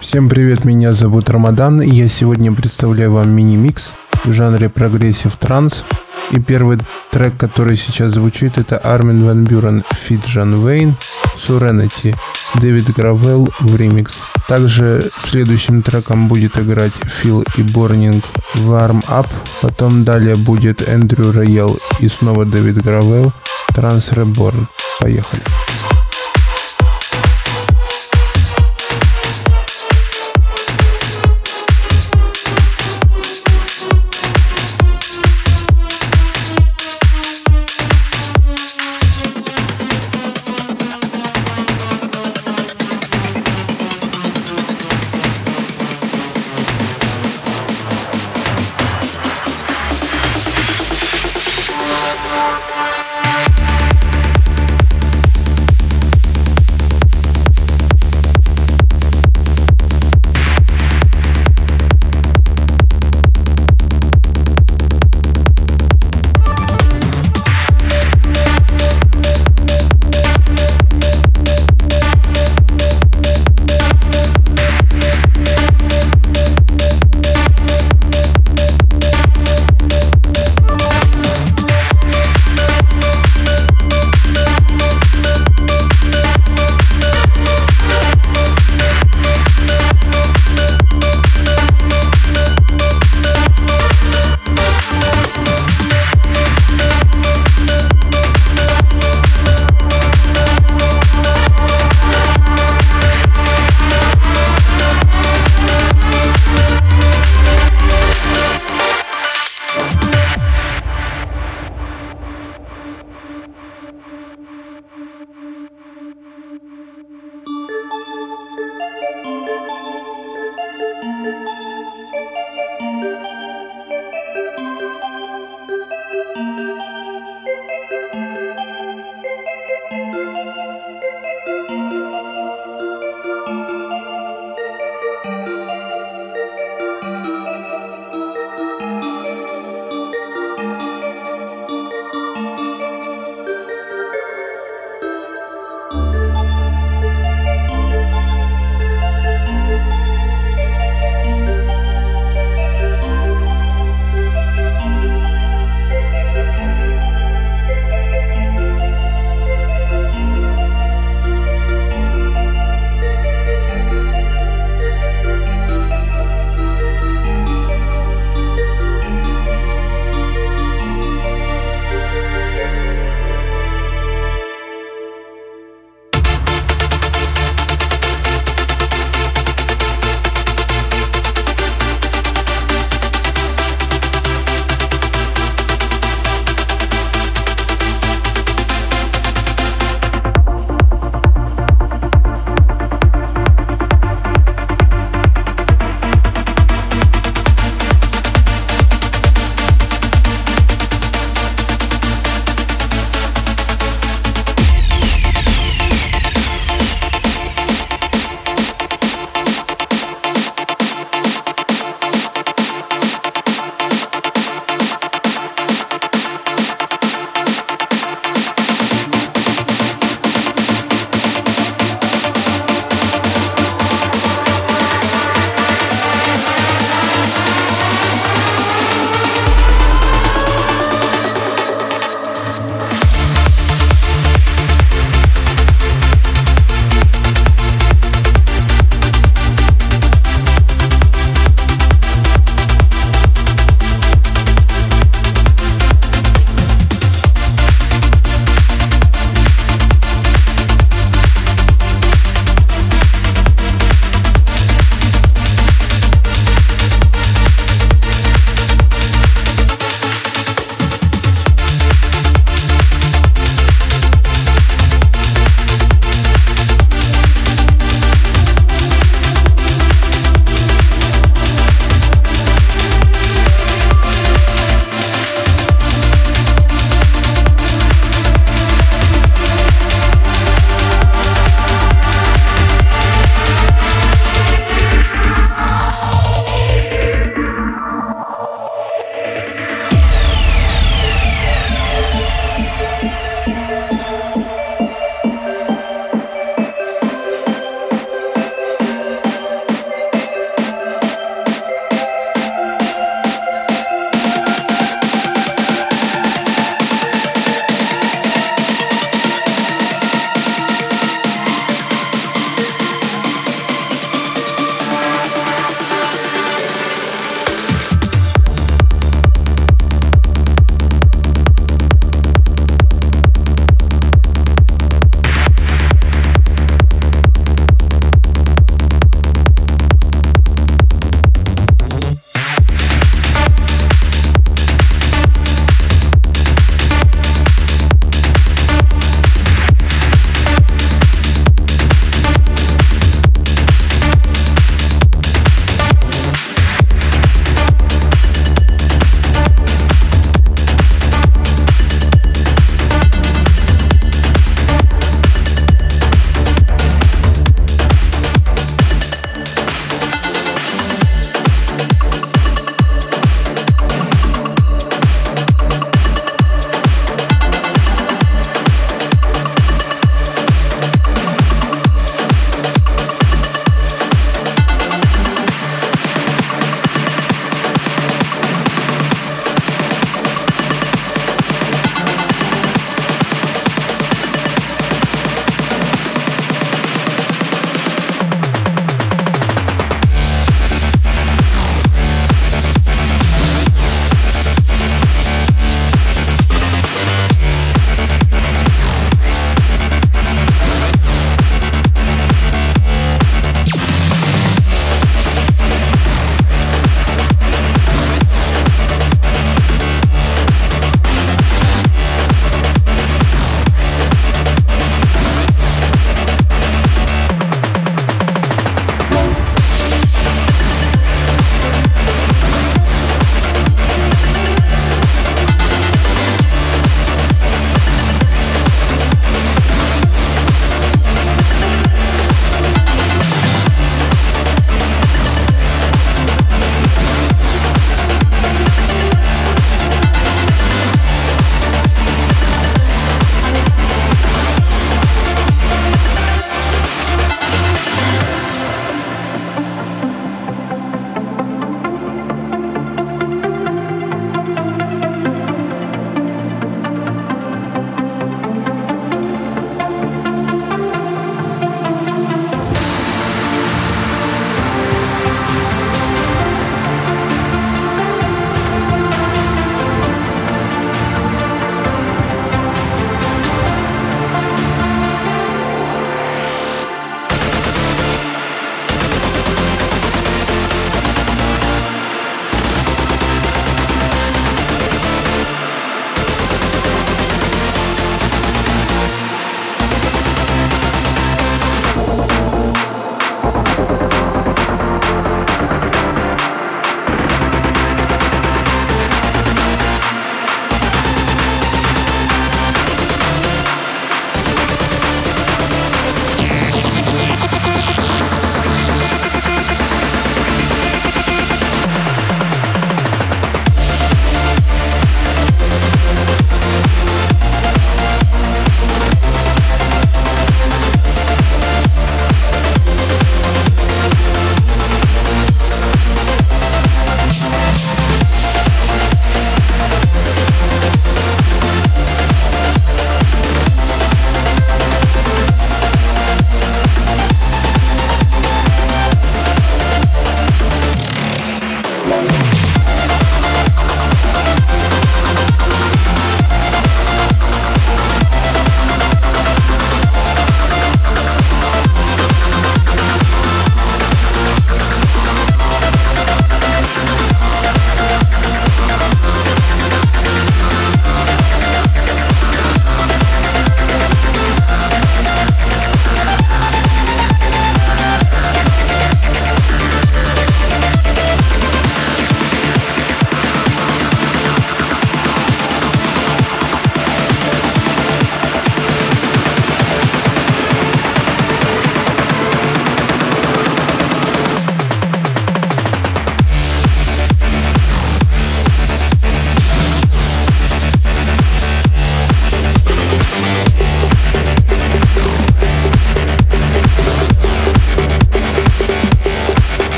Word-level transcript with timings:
Всем 0.00 0.30
привет, 0.30 0.64
меня 0.64 0.94
зовут 0.94 1.28
Рамадан, 1.28 1.82
и 1.82 1.90
я 1.90 2.08
сегодня 2.08 2.52
представляю 2.52 3.12
вам 3.12 3.30
мини-микс 3.36 3.92
в 4.24 4.32
жанре 4.32 4.70
progressive 4.70 5.36
trance. 5.36 5.84
И 6.30 6.40
первый 6.40 6.78
трек, 7.10 7.36
который 7.36 7.76
сейчас 7.76 8.14
звучит, 8.14 8.56
это 8.56 8.78
Armin 8.78 9.26
van 9.26 9.44
Buuren 9.44 9.84
feat 9.92 10.24
Jan 10.26 10.66
Vayne 10.66 10.94
Serenity 11.46 12.16
David 12.54 12.90
Gravell 12.94 13.50
remix. 13.60 14.18
Также 14.48 15.06
следующим 15.18 15.82
треком 15.82 16.28
будет 16.28 16.56
играть 16.56 16.92
Фил 17.04 17.44
и 17.58 17.62
Борнинг 17.62 18.24
Warm 18.54 19.04
Up. 19.08 19.28
Потом 19.60 20.02
далее 20.02 20.34
будет 20.34 20.88
Andrew 20.88 21.30
Rayel 21.30 21.78
и 22.00 22.08
снова 22.08 22.46
David 22.46 22.82
Gravell 22.82 23.32
Trance 23.74 24.12
Reborn. 24.12 24.66
Поехали. 24.98 25.42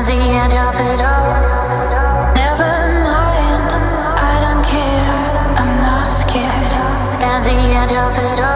At 0.00 0.06
the 0.06 0.12
end 0.12 0.52
of 0.54 0.74
it 8.18 8.40
all. 8.40 8.49